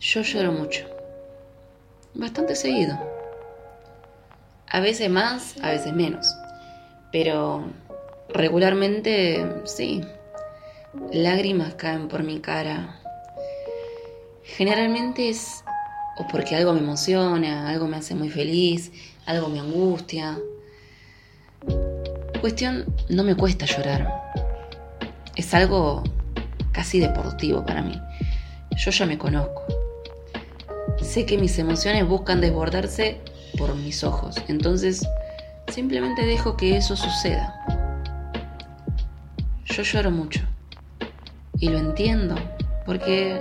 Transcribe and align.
Yo 0.00 0.22
lloro 0.22 0.52
mucho. 0.52 0.86
Bastante 2.14 2.54
seguido. 2.54 2.96
A 4.68 4.78
veces 4.78 5.10
más, 5.10 5.56
a 5.60 5.70
veces 5.70 5.92
menos. 5.92 6.36
Pero 7.10 7.64
regularmente 8.28 9.44
sí. 9.64 10.02
Lágrimas 11.10 11.74
caen 11.74 12.06
por 12.06 12.22
mi 12.22 12.38
cara. 12.38 13.00
Generalmente 14.44 15.30
es 15.30 15.64
o 16.16 16.26
porque 16.28 16.54
algo 16.54 16.72
me 16.72 16.80
emociona, 16.80 17.68
algo 17.68 17.88
me 17.88 17.96
hace 17.96 18.14
muy 18.14 18.28
feliz, 18.28 18.92
algo 19.26 19.48
me 19.48 19.58
angustia. 19.58 20.38
Cuestión, 22.40 22.84
no 23.08 23.24
me 23.24 23.34
cuesta 23.34 23.66
llorar. 23.66 24.32
Es 25.34 25.52
algo 25.54 26.04
casi 26.70 27.00
deportivo 27.00 27.66
para 27.66 27.82
mí. 27.82 28.00
Yo 28.76 28.92
ya 28.92 29.06
me 29.06 29.18
conozco. 29.18 29.77
Sé 31.00 31.24
que 31.26 31.38
mis 31.38 31.58
emociones 31.58 32.06
buscan 32.06 32.40
desbordarse 32.40 33.20
por 33.56 33.74
mis 33.74 34.02
ojos. 34.04 34.36
Entonces, 34.48 35.06
simplemente 35.68 36.26
dejo 36.26 36.56
que 36.56 36.76
eso 36.76 36.96
suceda. 36.96 37.54
Yo 39.64 39.82
lloro 39.82 40.10
mucho. 40.10 40.40
Y 41.60 41.70
lo 41.70 41.78
entiendo, 41.78 42.34
porque 42.84 43.40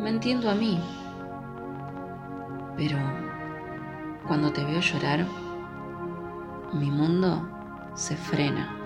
me 0.00 0.10
entiendo 0.10 0.50
a 0.50 0.54
mí. 0.54 0.80
Pero 2.76 2.98
cuando 4.26 4.52
te 4.52 4.64
veo 4.64 4.80
llorar, 4.80 5.26
mi 6.72 6.90
mundo 6.90 7.48
se 7.94 8.16
frena. 8.16 8.76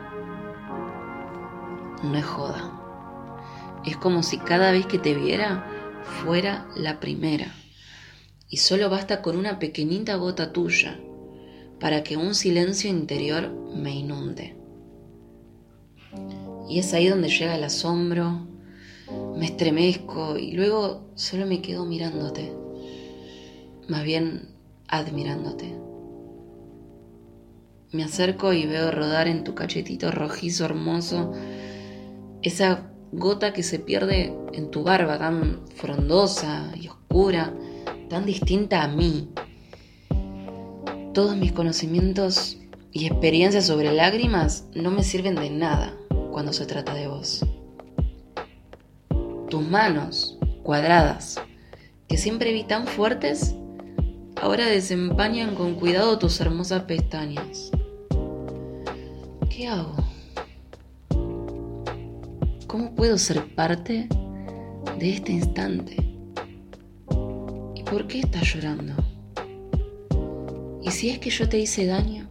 No 2.02 2.16
es 2.16 2.24
joda. 2.24 2.70
Es 3.84 3.96
como 3.96 4.22
si 4.22 4.38
cada 4.38 4.72
vez 4.72 4.86
que 4.86 4.98
te 4.98 5.14
viera 5.14 5.66
fuera 6.22 6.66
la 6.74 7.00
primera 7.00 7.46
y 8.54 8.56
solo 8.56 8.88
basta 8.88 9.20
con 9.20 9.36
una 9.36 9.58
pequeñita 9.58 10.14
gota 10.14 10.52
tuya 10.52 11.00
para 11.80 12.04
que 12.04 12.16
un 12.16 12.36
silencio 12.36 12.88
interior 12.88 13.50
me 13.50 13.92
inunde. 13.96 14.54
Y 16.68 16.78
es 16.78 16.94
ahí 16.94 17.08
donde 17.08 17.30
llega 17.30 17.56
el 17.56 17.64
asombro, 17.64 18.46
me 19.36 19.46
estremezco 19.46 20.38
y 20.38 20.52
luego 20.52 21.10
solo 21.16 21.46
me 21.46 21.62
quedo 21.62 21.84
mirándote, 21.84 22.52
más 23.88 24.04
bien 24.04 24.50
admirándote. 24.86 25.74
Me 27.90 28.04
acerco 28.04 28.52
y 28.52 28.66
veo 28.66 28.92
rodar 28.92 29.26
en 29.26 29.42
tu 29.42 29.56
cachetito 29.56 30.12
rojizo 30.12 30.64
hermoso 30.64 31.32
esa 32.40 32.88
gota 33.10 33.52
que 33.52 33.64
se 33.64 33.80
pierde 33.80 34.32
en 34.52 34.70
tu 34.70 34.84
barba 34.84 35.18
tan 35.18 35.62
frondosa 35.74 36.70
y 36.80 36.86
oscura 36.86 37.52
tan 38.14 38.26
distinta 38.26 38.84
a 38.84 38.86
mí. 38.86 39.28
Todos 41.14 41.36
mis 41.36 41.50
conocimientos 41.50 42.58
y 42.92 43.06
experiencias 43.06 43.66
sobre 43.66 43.92
lágrimas 43.92 44.68
no 44.72 44.92
me 44.92 45.02
sirven 45.02 45.34
de 45.34 45.50
nada 45.50 45.96
cuando 46.30 46.52
se 46.52 46.64
trata 46.64 46.94
de 46.94 47.08
vos. 47.08 47.44
Tus 49.50 49.68
manos, 49.68 50.38
cuadradas, 50.62 51.40
que 52.06 52.16
siempre 52.16 52.52
vi 52.52 52.62
tan 52.62 52.86
fuertes, 52.86 53.56
ahora 54.40 54.66
desempañan 54.66 55.56
con 55.56 55.74
cuidado 55.74 56.16
tus 56.16 56.40
hermosas 56.40 56.84
pestañas. 56.84 57.72
¿Qué 59.50 59.66
hago? 59.66 59.96
¿Cómo 62.68 62.94
puedo 62.94 63.18
ser 63.18 63.52
parte 63.56 64.06
de 65.00 65.10
este 65.10 65.32
instante? 65.32 66.13
¿Por 67.94 68.08
qué 68.08 68.18
estás 68.18 68.52
llorando? 68.52 68.92
¿Y 70.82 70.90
si 70.90 71.10
es 71.10 71.20
que 71.20 71.30
yo 71.30 71.48
te 71.48 71.60
hice 71.60 71.86
daño? 71.86 72.28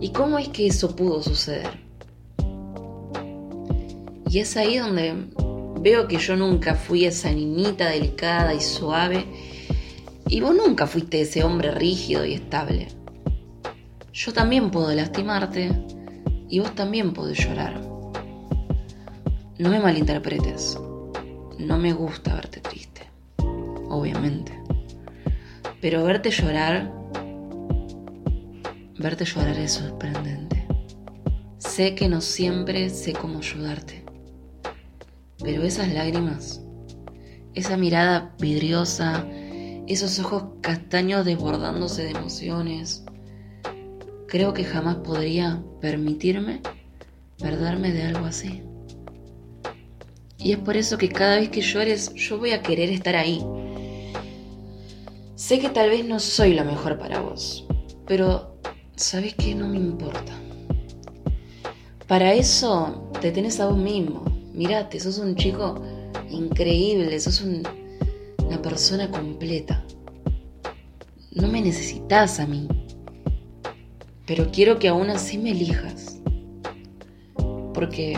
¿Y 0.00 0.10
cómo 0.10 0.38
es 0.38 0.48
que 0.50 0.68
eso 0.68 0.94
pudo 0.94 1.20
suceder? 1.24 1.68
Y 4.30 4.38
es 4.38 4.56
ahí 4.56 4.78
donde 4.78 5.16
veo 5.80 6.06
que 6.06 6.18
yo 6.18 6.36
nunca 6.36 6.76
fui 6.76 7.04
esa 7.04 7.32
niñita 7.32 7.88
delicada 7.88 8.54
y 8.54 8.60
suave, 8.60 9.26
y 10.28 10.40
vos 10.40 10.54
nunca 10.54 10.86
fuiste 10.86 11.22
ese 11.22 11.42
hombre 11.42 11.72
rígido 11.72 12.24
y 12.24 12.34
estable. 12.34 12.86
Yo 14.12 14.32
también 14.32 14.70
puedo 14.70 14.94
lastimarte, 14.94 15.72
y 16.48 16.60
vos 16.60 16.72
también 16.76 17.12
podés 17.12 17.44
llorar. 17.44 17.80
No 19.58 19.68
me 19.68 19.80
malinterpretes, 19.80 20.78
no 21.58 21.76
me 21.76 21.92
gusta 21.92 22.36
verte 22.36 22.51
obviamente. 23.92 24.52
Pero 25.80 26.02
verte 26.02 26.30
llorar, 26.30 26.92
verte 28.98 29.24
llorar 29.24 29.58
es 29.58 29.72
sorprendente. 29.72 30.66
Sé 31.58 31.94
que 31.94 32.08
no 32.08 32.20
siempre 32.20 32.88
sé 32.88 33.12
cómo 33.12 33.38
ayudarte, 33.38 34.04
pero 35.38 35.62
esas 35.62 35.92
lágrimas, 35.92 36.62
esa 37.54 37.76
mirada 37.76 38.34
vidriosa, 38.38 39.26
esos 39.86 40.18
ojos 40.18 40.44
castaños 40.60 41.24
desbordándose 41.24 42.04
de 42.04 42.10
emociones, 42.10 43.04
creo 44.26 44.54
que 44.54 44.64
jamás 44.64 44.96
podría 44.96 45.62
permitirme 45.80 46.60
perderme 47.38 47.92
de 47.92 48.04
algo 48.04 48.24
así. 48.24 48.62
Y 50.38 50.52
es 50.52 50.58
por 50.58 50.76
eso 50.76 50.96
que 50.96 51.08
cada 51.08 51.36
vez 51.36 51.50
que 51.50 51.60
llores 51.60 52.14
yo 52.14 52.38
voy 52.38 52.52
a 52.52 52.62
querer 52.62 52.90
estar 52.90 53.16
ahí, 53.16 53.44
Sé 55.42 55.58
que 55.58 55.70
tal 55.70 55.90
vez 55.90 56.04
no 56.04 56.20
soy 56.20 56.54
lo 56.54 56.64
mejor 56.64 57.00
para 57.00 57.20
vos, 57.20 57.66
pero 58.06 58.58
sabes 58.94 59.34
que 59.34 59.56
no 59.56 59.66
me 59.66 59.76
importa. 59.76 60.32
Para 62.06 62.32
eso 62.32 63.10
te 63.20 63.32
tenés 63.32 63.58
a 63.58 63.66
vos 63.66 63.76
mismo. 63.76 64.24
Mirate, 64.54 65.00
sos 65.00 65.18
un 65.18 65.34
chico 65.34 65.82
increíble, 66.30 67.18
sos 67.18 67.40
una 67.40 68.62
persona 68.62 69.10
completa. 69.10 69.84
No 71.32 71.48
me 71.48 71.60
necesitas 71.60 72.38
a 72.38 72.46
mí, 72.46 72.68
pero 74.28 74.48
quiero 74.52 74.78
que 74.78 74.86
aún 74.86 75.10
así 75.10 75.38
me 75.38 75.50
elijas. 75.50 76.20
Porque 77.74 78.16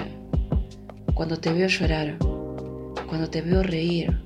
cuando 1.15 1.39
te 1.39 1.55
veo 1.55 1.69
llorar, 1.69 2.19
cuando 3.09 3.31
te 3.31 3.41
veo 3.41 3.63
reír, 3.63 4.24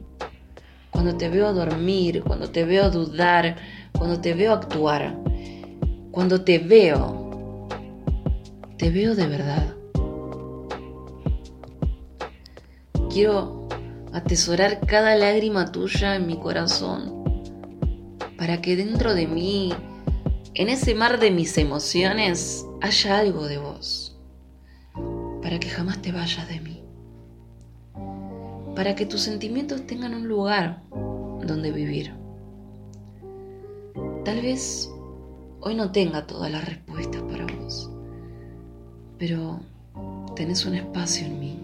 cuando 0.99 1.17
te 1.17 1.29
veo 1.29 1.55
dormir, 1.55 2.25
cuando 2.25 2.51
te 2.51 2.65
veo 2.65 2.91
dudar, 2.91 3.55
cuando 3.97 4.21
te 4.21 4.35
veo 4.35 4.53
actuar, 4.53 5.17
cuando 6.11 6.41
te 6.41 6.59
veo, 6.59 7.69
te 8.77 8.91
veo 8.91 9.15
de 9.15 9.29
verdad. 9.29 9.77
Quiero 13.13 13.69
atesorar 14.13 14.81
cada 14.89 15.15
lágrima 15.15 15.71
tuya 15.71 16.17
en 16.17 16.27
mi 16.27 16.37
corazón 16.37 17.23
para 18.37 18.61
que 18.61 18.75
dentro 18.75 19.15
de 19.15 19.29
mí, 19.29 19.73
en 20.55 20.69
ese 20.69 20.97
mar 20.97 21.21
de 21.21 21.31
mis 21.31 21.59
emociones, 21.59 22.67
haya 22.81 23.19
algo 23.21 23.47
de 23.47 23.59
vos, 23.59 24.19
para 25.43 25.61
que 25.61 25.69
jamás 25.69 26.03
te 26.03 26.11
vayas 26.11 26.49
de 26.49 26.59
mí 26.59 26.78
para 28.79 28.95
que 28.95 29.07
tus 29.07 29.23
sentimientos 29.23 29.89
tengan 29.89 30.15
un 30.15 30.29
lugar 30.29 30.85
donde 31.45 31.73
vivir. 31.73 32.15
Tal 34.25 34.41
vez 34.41 34.89
hoy 35.59 35.75
no 35.75 35.91
tenga 35.91 36.29
todas 36.29 36.49
las 36.53 36.65
respuestas 36.65 37.21
para 37.23 37.45
vos, 37.45 37.91
pero 39.19 39.59
tenés 40.37 40.65
un 40.65 40.77
espacio 40.77 41.27
en 41.27 41.41
mí 41.41 41.59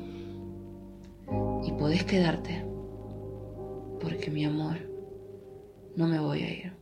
y 1.65 1.71
podés 1.79 2.03
quedarte, 2.03 2.65
porque 4.01 4.33
mi 4.33 4.45
amor, 4.45 4.79
no 5.95 6.09
me 6.09 6.19
voy 6.19 6.43
a 6.43 6.51
ir. 6.51 6.73